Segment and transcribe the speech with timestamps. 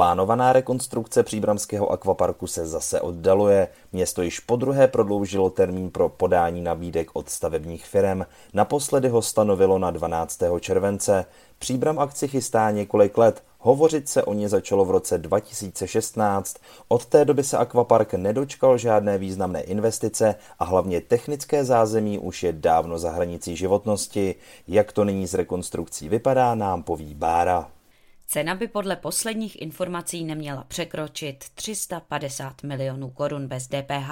[0.00, 3.68] Plánovaná rekonstrukce příbramského akvaparku se zase oddaluje.
[3.92, 8.22] Město již po druhé prodloužilo termín pro podání nabídek od stavebních firm.
[8.54, 10.40] Naposledy ho stanovilo na 12.
[10.60, 11.24] července.
[11.58, 13.42] Příbram akci chystá několik let.
[13.58, 16.56] Hovořit se o ně začalo v roce 2016.
[16.88, 22.52] Od té doby se akvapark nedočkal žádné významné investice a hlavně technické zázemí už je
[22.52, 24.34] dávno za hranicí životnosti.
[24.68, 27.79] Jak to nyní s rekonstrukcí vypadá, nám poví Bára.
[28.32, 34.10] Cena by podle posledních informací neměla překročit 350 milionů korun bez DPH.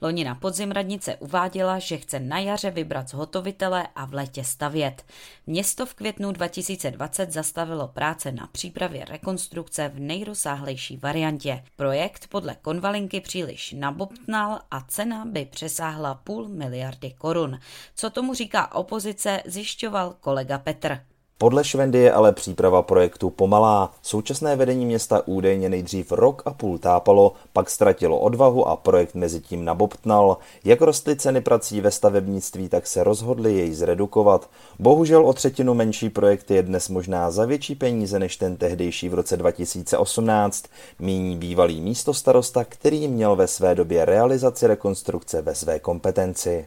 [0.00, 5.04] Loni na podzim radnice uváděla, že chce na jaře vybrat zhotovitele a v létě stavět.
[5.46, 11.64] Město v květnu 2020 zastavilo práce na přípravě rekonstrukce v nejrozsáhlejší variantě.
[11.76, 17.58] Projekt podle konvalinky příliš nabobtnal a cena by přesáhla půl miliardy korun.
[17.94, 21.13] Co tomu říká opozice, zjišťoval kolega Petr.
[21.38, 23.90] Podle Švendy je ale příprava projektu pomalá.
[24.02, 29.40] Současné vedení města údajně nejdřív rok a půl tápalo, pak ztratilo odvahu a projekt mezi
[29.40, 30.38] tím nabobtnal.
[30.64, 34.50] Jak rostly ceny prací ve stavebnictví, tak se rozhodli jej zredukovat.
[34.78, 39.14] Bohužel o třetinu menší projekt je dnes možná za větší peníze než ten tehdejší v
[39.14, 40.64] roce 2018,
[40.98, 46.66] míní bývalý místostarosta, který měl ve své době realizaci rekonstrukce ve své kompetenci.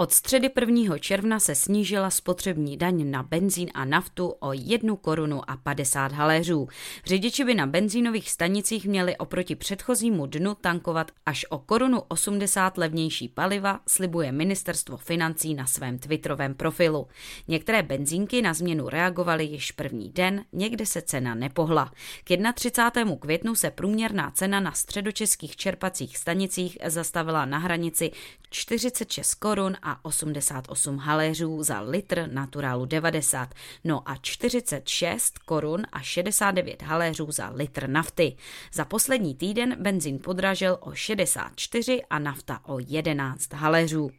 [0.00, 0.98] Od středy 1.
[0.98, 6.68] června se snížila spotřební daň na benzín a naftu o 1 korunu a 50 haléřů.
[7.04, 13.28] Řidiči by na benzínových stanicích měli oproti předchozímu dnu tankovat až o korunu 80 levnější
[13.28, 17.06] paliva, slibuje ministerstvo financí na svém twitterovém profilu.
[17.48, 21.92] Některé benzínky na změnu reagovaly již první den, někde se cena nepohla.
[22.24, 23.16] K 31.
[23.16, 28.10] květnu se průměrná cena na středočeských čerpacích stanicích zastavila na hranici
[28.50, 36.00] 46 korun a a 88 haléřů za litr naturálu 90, no a 46 korun a
[36.00, 38.36] 69 haléřů za litr nafty.
[38.72, 44.10] Za poslední týden benzín podražil o 64 a nafta o 11 haléřů.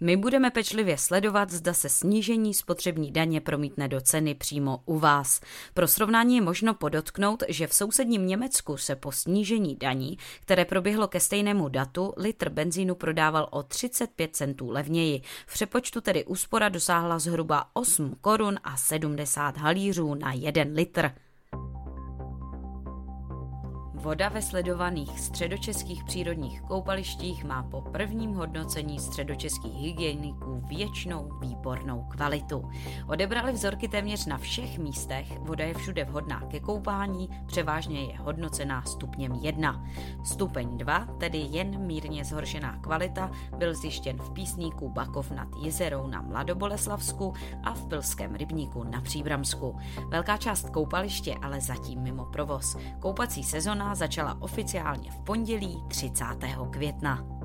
[0.00, 5.40] My budeme pečlivě sledovat, zda se snížení spotřební daně promítne do ceny přímo u vás.
[5.74, 11.08] Pro srovnání je možno podotknout, že v sousedním Německu se po snížení daní, které proběhlo
[11.08, 15.22] ke stejnému datu, litr benzínu prodával o 35 centů levněji.
[15.46, 21.10] V přepočtu tedy úspora dosáhla zhruba 8 korun a 70 halířů na 1 litr.
[23.98, 32.70] Voda ve sledovaných středočeských přírodních koupalištích má po prvním hodnocení středočeských hygieniků věčnou výbornou kvalitu.
[33.08, 38.82] Odebrali vzorky téměř na všech místech, voda je všude vhodná ke koupání, převážně je hodnocená
[38.82, 39.84] stupněm 1.
[40.24, 46.22] Stupeň 2, tedy jen mírně zhoršená kvalita, byl zjištěn v písníku Bakov nad Jezerou na
[46.22, 47.32] Mladoboleslavsku
[47.64, 49.76] a v Pilském rybníku na Příbramsku.
[50.08, 52.76] Velká část koupaliště ale zatím mimo provoz.
[53.00, 56.24] Koupací sezona začala oficiálně v pondělí 30.
[56.70, 57.37] května.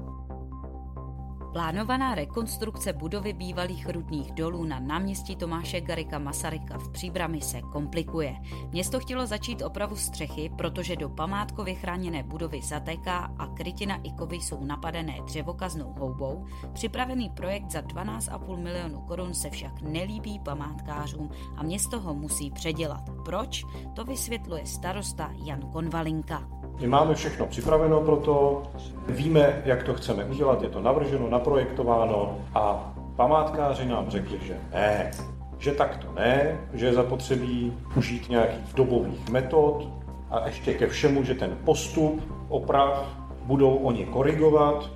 [1.53, 8.35] Plánovaná rekonstrukce budovy bývalých rudných dolů na náměstí Tomáše Garika Masaryka v Příbrami se komplikuje.
[8.71, 14.35] Město chtělo začít opravu střechy, protože do památkově chráněné budovy zatéká a krytina i kovy
[14.35, 16.45] jsou napadené dřevokaznou houbou.
[16.73, 23.09] Připravený projekt za 12,5 milionu korun se však nelíbí památkářům a město ho musí předělat.
[23.25, 23.65] Proč?
[23.95, 26.62] To vysvětluje starosta Jan Konvalinka.
[26.79, 28.63] My máme všechno připraveno pro to,
[29.07, 35.11] víme, jak to chceme udělat, je to navrženo, naprojektováno a památkáři nám řekli, že ne,
[35.57, 39.87] že tak to ne, že je zapotřebí užít nějakých dobových metod
[40.31, 43.07] a ještě ke všemu, že ten postup oprav
[43.43, 44.89] budou oni korigovat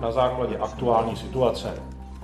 [0.00, 1.74] na základě aktuální situace.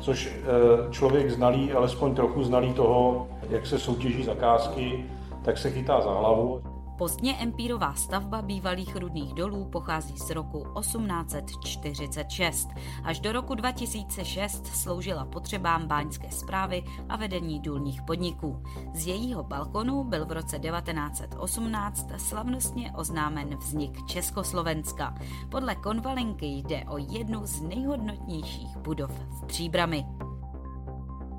[0.00, 5.04] Což e, člověk znalý, alespoň trochu znalý toho, jak se soutěží zakázky,
[5.42, 6.62] tak se chytá za hlavu.
[6.98, 12.68] Pozdně empírová stavba bývalých rudných dolů pochází z roku 1846.
[13.04, 18.62] Až do roku 2006 sloužila potřebám báňské zprávy a vedení důlních podniků.
[18.94, 25.14] Z jejího balkonu byl v roce 1918 slavnostně oznámen vznik Československa.
[25.48, 30.06] Podle konvalinky jde o jednu z nejhodnotnějších budov v Příbrami.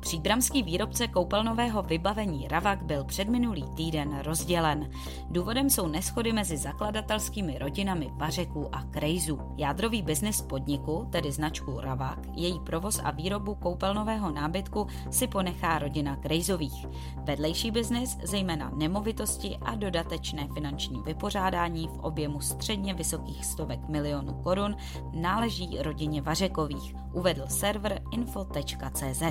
[0.00, 4.90] Příbramský výrobce koupelnového vybavení Ravak byl předminulý týden rozdělen.
[5.30, 9.38] Důvodem jsou neschody mezi zakladatelskými rodinami Vařeků a Krejzů.
[9.56, 16.16] Jádrový biznis podniku, tedy značku Ravak, její provoz a výrobu koupelnového nábytku si ponechá rodina
[16.16, 16.86] Krejzových.
[17.16, 24.76] Vedlejší biznis, zejména nemovitosti a dodatečné finanční vypořádání v objemu středně vysokých stovek milionů korun,
[25.12, 29.22] náleží rodině Vařekových, uvedl server info.cz.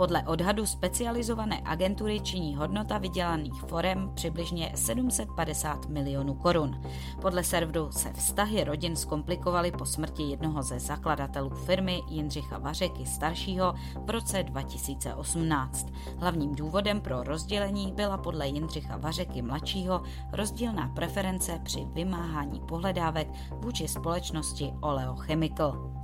[0.00, 6.82] Podle odhadu specializované agentury činí hodnota vydělaných forem přibližně 750 milionů korun.
[7.20, 13.74] Podle serveru se vztahy rodin zkomplikovaly po smrti jednoho ze zakladatelů firmy Jindřicha Vařeky staršího
[14.06, 15.86] v roce 2018.
[16.18, 20.02] Hlavním důvodem pro rozdělení byla podle Jindřicha Vařeky mladšího
[20.32, 25.99] rozdílná preference při vymáhání pohledávek vůči společnosti Oleo Chemical.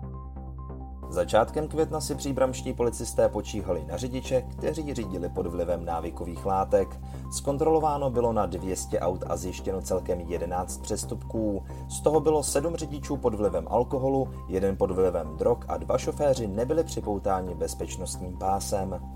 [1.09, 7.01] Začátkem května si příbramští policisté počíhali na řidiče, kteří řídili pod vlivem návykových látek.
[7.33, 11.65] Zkontrolováno bylo na 200 aut a zjištěno celkem 11 přestupků.
[11.89, 16.47] Z toho bylo 7 řidičů pod vlivem alkoholu, jeden pod vlivem drog a dva šoféři
[16.47, 19.16] nebyli připoutáni bezpečnostním pásem.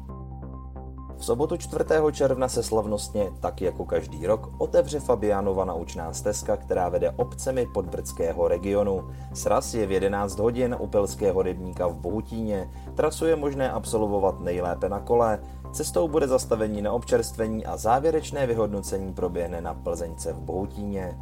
[1.20, 1.84] V sobotu 4.
[2.12, 8.49] června se slavnostně, tak jako každý rok, otevře Fabianova naučná stezka, která vede obcemi podbrdského
[8.49, 9.11] regionu.
[9.34, 12.70] Sraz je v 11 hodin u Pelského rybníka v Bohutíně.
[12.94, 15.40] Trasu je možné absolvovat nejlépe na kole.
[15.72, 21.19] Cestou bude zastavení na občerstvení a závěrečné vyhodnocení proběhne na Plzeňce v Bohutíně.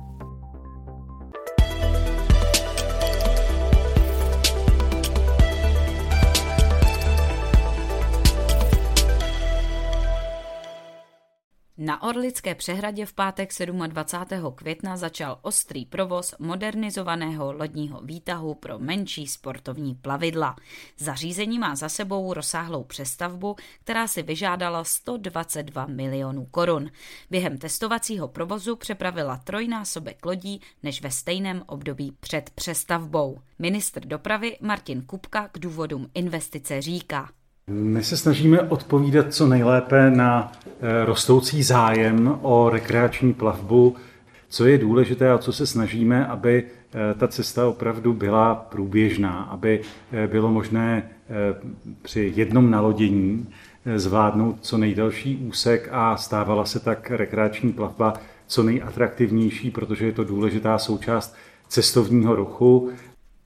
[11.88, 13.50] Na Orlické přehradě v pátek
[13.86, 14.52] 27.
[14.54, 20.56] května začal ostrý provoz modernizovaného lodního výtahu pro menší sportovní plavidla.
[20.98, 26.90] Zařízení má za sebou rozsáhlou přestavbu, která si vyžádala 122 milionů korun.
[27.30, 33.38] Během testovacího provozu přepravila trojnásobek lodí než ve stejném období před přestavbou.
[33.58, 37.28] Ministr dopravy Martin Kupka k důvodům investice říká.
[37.70, 43.96] My se snažíme odpovídat co nejlépe na eh, rostoucí zájem o rekreační plavbu,
[44.48, 49.80] co je důležité a co se snažíme, aby eh, ta cesta opravdu byla průběžná, aby
[50.12, 51.10] eh, bylo možné
[52.02, 53.46] při jednom nalodění
[53.96, 58.14] zvládnout co nejdelší úsek a stávala se tak rekreační plavba
[58.46, 61.36] co nejatraktivnější, protože je to důležitá součást
[61.68, 62.90] cestovního ruchu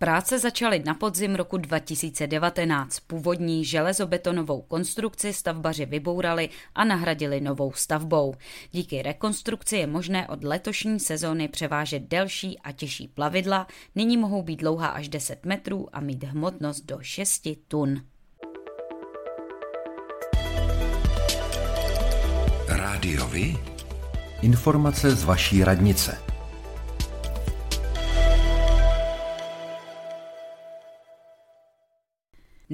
[0.03, 3.01] Práce začaly na podzim roku 2019.
[3.01, 8.35] Původní železobetonovou konstrukci stavbaři vybourali a nahradili novou stavbou.
[8.71, 13.67] Díky rekonstrukci je možné od letošní sezóny převážet delší a těžší plavidla.
[13.95, 18.03] Nyní mohou být dlouhá až 10 metrů a mít hmotnost do 6 tun.
[22.69, 23.57] Rádiovi?
[24.43, 26.32] Informace z vaší radnice.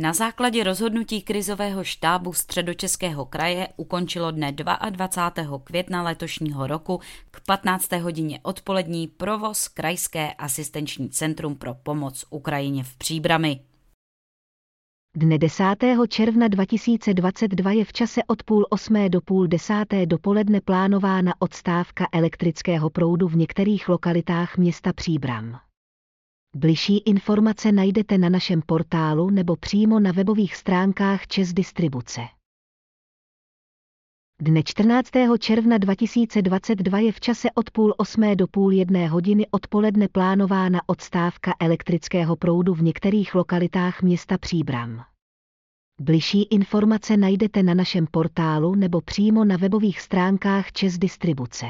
[0.00, 5.58] Na základě rozhodnutí krizového štábu středočeského kraje ukončilo dne 22.
[5.64, 7.00] května letošního roku
[7.30, 7.92] k 15.
[7.92, 13.60] hodině odpolední provoz Krajské asistenční centrum pro pomoc Ukrajině v Příbrami.
[15.16, 15.64] Dne 10.
[16.08, 22.90] června 2022 je v čase od půl osmé do půl desáté dopoledne plánována odstávka elektrického
[22.90, 25.67] proudu v některých lokalitách města Příbram.
[26.56, 32.20] Bližší informace najdete na našem portálu nebo přímo na webových stránkách Čes Distribuce.
[34.42, 35.10] Dne 14.
[35.38, 41.54] června 2022 je v čase od půl osmé do půl jedné hodiny odpoledne plánována odstávka
[41.60, 45.04] elektrického proudu v některých lokalitách města Příbram.
[46.00, 51.66] Bližší informace najdete na našem portálu nebo přímo na webových stránkách Čes Distribuce.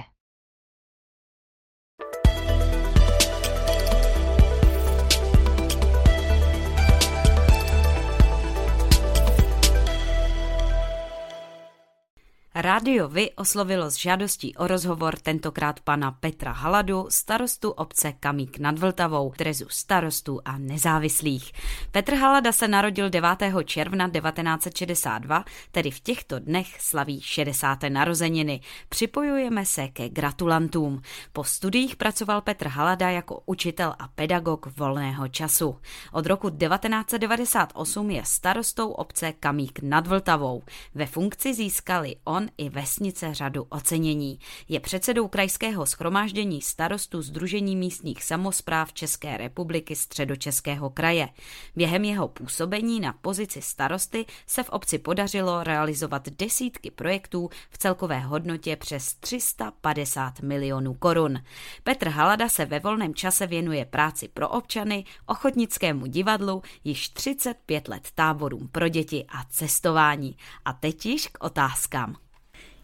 [12.69, 18.79] Rádio Vy oslovilo s žádostí o rozhovor tentokrát pana Petra Haladu, starostu obce Kamík nad
[18.79, 21.53] Vltavou, trezu starostů a nezávislých.
[21.91, 23.31] Petr Halada se narodil 9.
[23.65, 27.79] června 1962, tedy v těchto dnech slaví 60.
[27.89, 28.61] narozeniny.
[28.89, 31.03] Připojujeme se ke gratulantům.
[31.33, 35.79] Po studiích pracoval Petr Halada jako učitel a pedagog volného času.
[36.13, 40.63] Od roku 1998 je starostou obce Kamík nad Vltavou.
[40.95, 44.39] Ve funkci získali on i vesnice řadu ocenění.
[44.69, 51.29] Je předsedou krajského schromáždění starostů Združení místních samozpráv České republiky Středočeského kraje.
[51.77, 58.21] Během jeho působení na pozici starosty se v obci podařilo realizovat desítky projektů v celkové
[58.21, 61.39] hodnotě přes 350 milionů korun.
[61.83, 68.09] Petr Halada se ve volném čase věnuje práci pro občany, ochotnickému divadlu, již 35 let
[68.15, 70.37] táborům pro děti a cestování.
[70.65, 72.28] A teď již k otázkám.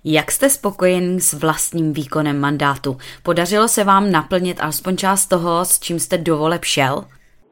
[0.07, 2.97] Jak jste spokojen s vlastním výkonem mandátu?
[3.23, 7.05] Podařilo se vám naplnit alespoň část toho, s čím jste do voleb šel?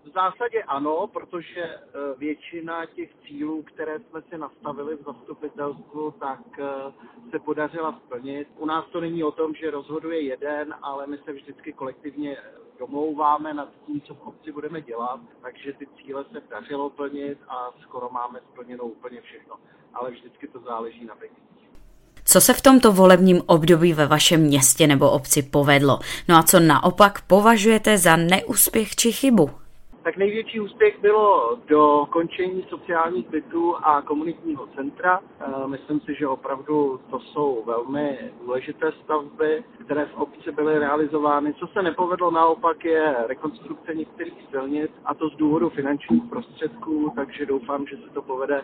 [0.05, 1.79] V zásadě ano, protože e,
[2.19, 6.65] většina těch cílů, které jsme si nastavili v zastupitelstvu, tak e,
[7.31, 8.49] se podařila splnit.
[8.57, 12.37] U nás to není o tom, že rozhoduje jeden, ale my se vždycky kolektivně
[12.79, 17.71] domlouváme nad tím, co v obci budeme dělat, takže ty cíle se dařilo plnit a
[17.83, 19.55] skoro máme splněno úplně všechno.
[19.95, 21.52] Ale vždycky to záleží na penězích.
[22.33, 25.99] Co se v tomto volebním období ve vašem městě nebo obci povedlo?
[26.29, 29.51] No a co naopak považujete za neúspěch či chybu?
[30.05, 35.21] Tak největší úspěch bylo do končení sociálních bytů a komunitního centra.
[35.41, 41.55] Eh, myslím si, že opravdu to jsou velmi důležité stavby, které v obci byly realizovány.
[41.55, 47.47] Co se nepovedlo naopak je rekonstrukce některých silnic a to z důvodu finančních prostředků, takže
[47.47, 48.63] doufám, že se to povede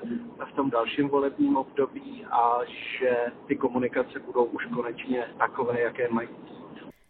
[0.52, 2.58] v tom dalším volebním období a
[2.98, 6.28] že ty komunikace budou už konečně takové, jaké mají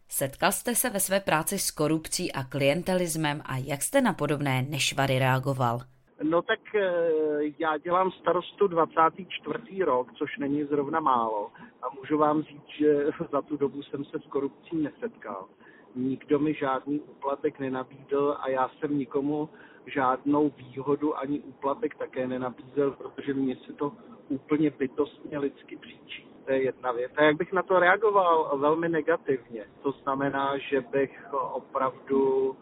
[0.09, 4.62] Setkal jste se ve své práci s korupcí a klientelismem a jak jste na podobné
[4.62, 5.80] nešvary reagoval?
[6.22, 7.10] No tak eh,
[7.58, 9.84] já dělám starostu 24.
[9.84, 11.50] rok, což není zrovna málo.
[11.82, 15.48] A můžu vám říct, že za tu dobu jsem se s korupcí nesetkal.
[15.96, 19.48] Nikdo mi žádný úplatek nenabídl a já jsem nikomu
[19.87, 23.92] žádnou výhodu ani úplatek také nenabízel, protože mě se to
[24.28, 27.12] úplně bytostně lidsky příčí to je jedna věc.
[27.16, 28.58] A jak bych na to reagoval?
[28.58, 29.64] Velmi negativně.
[29.82, 32.56] To znamená, že bych opravdu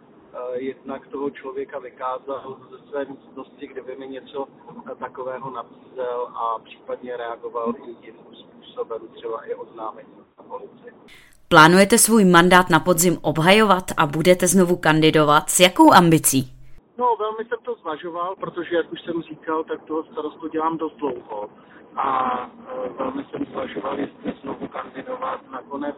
[0.54, 4.46] jednak toho člověka vykázal ze své místnosti, kde by mi něco
[4.98, 10.92] takového nabízel a případně reagoval i jiným způsobem, třeba i oznámení na policii.
[11.48, 15.50] Plánujete svůj mandát na podzim obhajovat a budete znovu kandidovat?
[15.50, 16.52] S jakou ambicí?
[16.98, 20.96] No, velmi jsem to zvažoval, protože, jak už jsem říkal, tak toho starostu dělám dost
[20.96, 21.50] dlouho
[21.96, 22.36] a
[22.86, 25.40] e, velmi jsem zvažoval, jestli znovu kandidovat.
[25.50, 25.96] Nakonec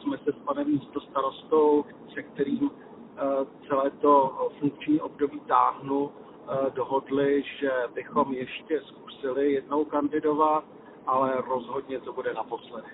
[0.00, 2.70] jsme se s panem místostarostou, se kterým
[3.68, 6.10] celé to funkční období táhnu,
[6.74, 10.64] dohodli, že bychom ještě zkusili jednou kandidovat,
[11.06, 12.88] ale rozhodně to bude naposledy.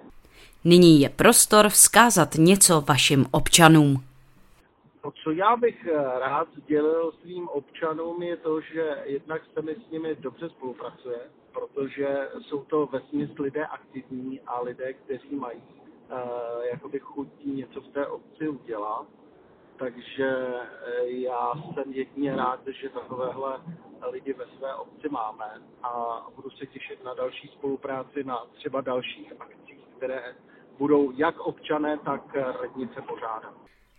[0.64, 3.96] Nyní je prostor vzkázat něco vašim občanům.
[5.02, 5.88] To, co já bych
[6.18, 11.18] rád sdělil svým občanům, je to, že jednak se mi s nimi dobře spolupracuje,
[11.52, 16.18] protože jsou to vesměs lidé aktivní a lidé, kteří mají uh,
[16.72, 19.06] jakoby chutí něco v té obci udělat.
[19.82, 23.60] Takže uh, já jsem jedině rád, že takovéhle
[24.10, 25.44] lidi ve své obci máme
[25.82, 25.92] a
[26.36, 30.34] budu se těšit na další spolupráci na třeba dalších akcích, které
[30.78, 33.54] budou jak občané, tak radnice pořádat.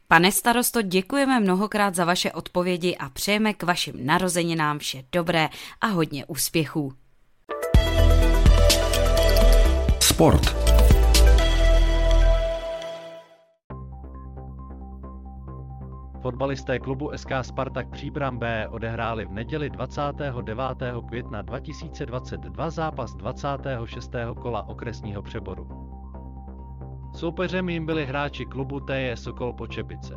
[0.08, 5.50] Pane starosto, děkujeme mnohokrát za vaše odpovědi a přejeme k vašim narozeninám vše dobré
[5.82, 6.92] a hodně úspěchů.
[10.00, 10.62] Sport.
[16.24, 20.60] Fotbalisté klubu SK Spartak Příbram B odehráli v neděli 29.
[21.08, 24.12] května 2022 zápas 26.
[24.42, 25.68] kola okresního přeboru.
[27.15, 30.13] Soupeřem jim byli hráči klubu TJ Sokol Počepice.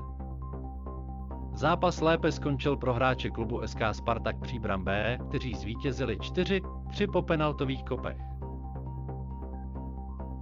[1.54, 6.62] Zápas lépe skončil pro hráče klubu SK Spartak Příbram B, kteří zvítězili 4-3
[7.12, 8.18] po penaltových kopech.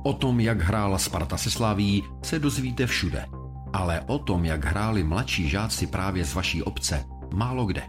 [0.02, 3.43] O tom, jak hrála Sparta se Slaví, se dozvíte všude.
[3.75, 7.04] Ale o tom, jak hráli mladší žáci právě z vaší obce,
[7.35, 7.83] málo kde.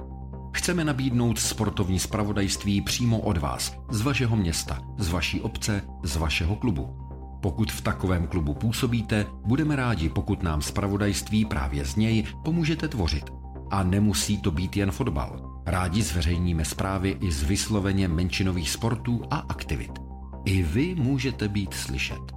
[0.53, 6.55] Chceme nabídnout sportovní spravodajství přímo od vás, z vašeho města, z vaší obce, z vašeho
[6.55, 6.97] klubu.
[7.41, 13.29] Pokud v takovém klubu působíte, budeme rádi, pokud nám spravodajství právě z něj pomůžete tvořit.
[13.71, 15.61] A nemusí to být jen fotbal.
[15.65, 19.91] Rádi zveřejníme zprávy i z vysloveně menšinových sportů a aktivit.
[20.45, 22.34] I vy můžete být slyšet.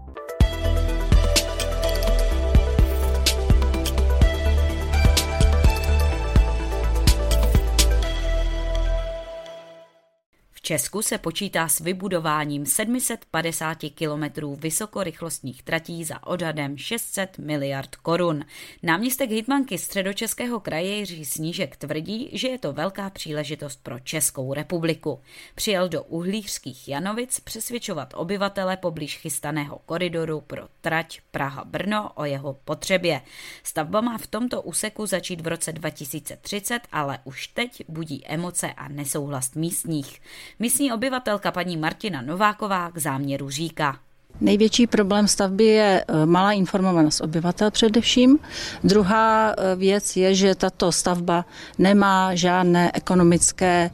[10.68, 18.44] Česku se počítá s vybudováním 750 kilometrů vysokorychlostních tratí za odhadem 600 miliard korun.
[18.82, 25.20] Náměstek hitmanky středočeského kraje Jiří Snížek tvrdí, že je to velká příležitost pro Českou republiku.
[25.54, 33.20] Přijel do uhlířských Janovic přesvědčovat obyvatele poblíž chystaného koridoru pro trať Praha-Brno o jeho potřebě.
[33.62, 38.88] Stavba má v tomto úseku začít v roce 2030, ale už teď budí emoce a
[38.88, 40.20] nesouhlas místních.
[40.60, 43.96] Místní obyvatelka paní Martina Nováková k záměru říká.
[44.40, 48.38] Největší problém stavby je e, malá informovanost obyvatel především.
[48.84, 51.44] Druhá e, věc je, že tato stavba
[51.78, 53.90] nemá žádné ekonomické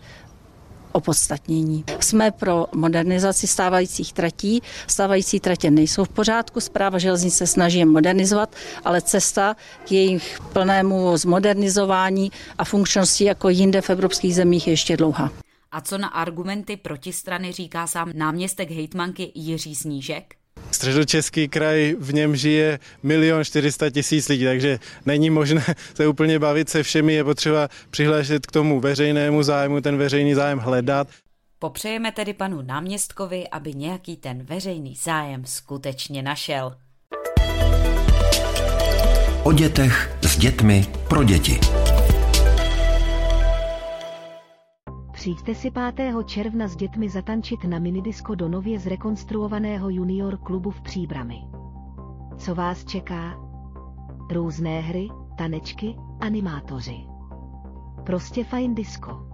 [0.92, 1.84] opodstatnění.
[2.00, 4.62] Jsme pro modernizaci stávajících tratí.
[4.86, 11.16] Stávající tratě nejsou v pořádku, zpráva železnice snaží je modernizovat, ale cesta k jejich plnému
[11.16, 15.30] zmodernizování a funkčnosti jako jinde v evropských zemích je ještě dlouhá.
[15.74, 20.34] A co na argumenty protistrany říká sám náměstek hejtmanky Jiří Snížek?
[20.70, 25.64] Středočeský kraj, v něm žije milion 400 tisíc lidí, takže není možné
[25.94, 30.58] se úplně bavit se všemi, je potřeba přihlášet k tomu veřejnému zájmu, ten veřejný zájem
[30.58, 31.08] hledat.
[31.58, 36.76] Popřejeme tedy panu náměstkovi, aby nějaký ten veřejný zájem skutečně našel.
[39.42, 41.60] O dětech s dětmi pro děti.
[45.24, 46.14] Přijďte si 5.
[46.24, 51.38] června s dětmi zatančit na minidisko do nově zrekonstruovaného junior klubu v Příbrami.
[52.36, 53.34] Co vás čeká?
[54.30, 56.96] Různé hry, tanečky, animátoři.
[58.06, 59.26] Prostě fajn disko.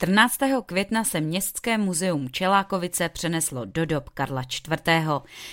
[0.00, 0.38] 14.
[0.66, 4.80] května se Městské muzeum Čelákovice přeneslo do dob Karla IV.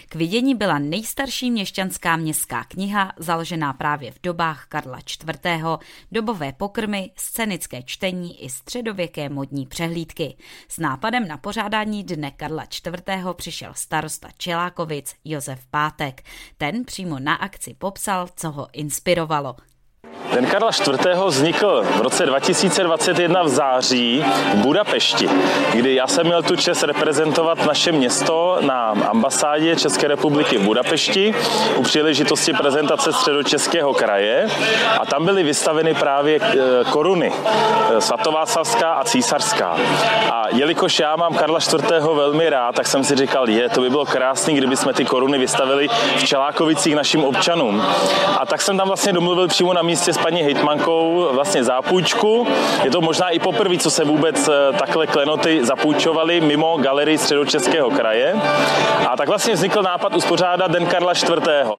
[0.10, 5.64] K vidění byla nejstarší měšťanská městská kniha, založená právě v dobách Karla IV.,
[6.12, 10.38] dobové pokrmy, scénické čtení i středověké modní přehlídky.
[10.68, 13.26] S nápadem na pořádání dne Karla IV.
[13.34, 16.24] přišel starosta Čelákovic Josef Pátek.
[16.58, 19.56] Ten přímo na akci popsal, co ho inspirovalo.
[20.36, 21.26] Den Karla IV.
[21.26, 25.30] vznikl v roce 2021 v září v Budapešti,
[25.74, 31.36] kdy já jsem měl tu čest reprezentovat naše město na ambasádě České republiky v Budapešti
[31.76, 34.48] u příležitosti prezentace středočeského kraje
[35.00, 36.56] a tam byly vystaveny právě eh,
[36.90, 39.78] koruny eh, svatováclavská a císařská.
[40.32, 41.90] A jelikož já mám Karla IV.
[42.14, 45.38] velmi rád, tak jsem si říkal, je, to by bylo krásné, kdyby jsme ty koruny
[45.38, 47.84] vystavili v Čelákovicích našim občanům.
[48.40, 52.48] A tak jsem tam vlastně domluvil přímo na místě s paní hejtmankou vlastně zápůjčku.
[52.84, 57.92] Je to možná i poprvé, co se vůbec eh, takhle klenoty zapůjčovaly mimo galerii středočeského
[57.92, 58.34] kraje.
[59.10, 61.72] A tak vlastně vznikl nápad uspořádat Den Karla IV.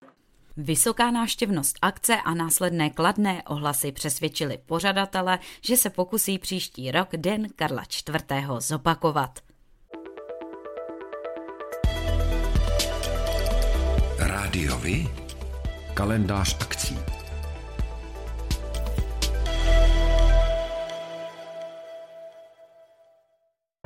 [0.56, 7.46] Vysoká náštěvnost akce a následné kladné ohlasy přesvědčili pořadatele, že se pokusí příští rok Den
[7.56, 8.46] Karla IV.
[8.58, 9.30] zopakovat.
[14.18, 15.08] Rádiovi
[15.94, 17.15] kalendář akcí.